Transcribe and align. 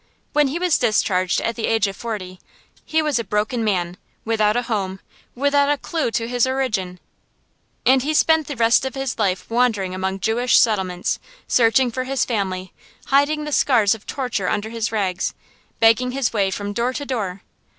When 0.33 0.47
he 0.47 0.57
was 0.57 0.79
discharged, 0.79 1.41
at 1.41 1.55
the 1.55 1.67
age 1.67 1.85
of 1.85 1.95
forty, 1.95 2.39
he 2.83 3.03
was 3.03 3.19
a 3.19 3.23
broken 3.23 3.63
man, 3.63 3.97
without 4.25 4.55
a 4.57 4.63
home, 4.63 4.99
without 5.35 5.69
a 5.69 5.77
clue 5.77 6.09
to 6.09 6.27
his 6.27 6.47
origin, 6.47 6.99
and 7.85 8.01
he 8.01 8.15
spent 8.15 8.47
the 8.47 8.55
rest 8.55 8.83
of 8.83 8.95
his 8.95 9.19
life 9.19 9.47
wandering 9.47 9.93
among 9.93 10.19
Jewish 10.19 10.57
settlements, 10.57 11.19
searching 11.47 11.91
for 11.91 12.05
his 12.05 12.25
family; 12.25 12.73
hiding 13.09 13.43
the 13.43 13.51
scars 13.51 13.93
of 13.93 14.07
torture 14.07 14.49
under 14.49 14.71
his 14.71 14.91
rags, 14.91 15.35
begging 15.79 16.13
his 16.13 16.33
way 16.33 16.49
from 16.49 16.73
door 16.73 16.93
to 16.93 17.05
door. 17.05 17.43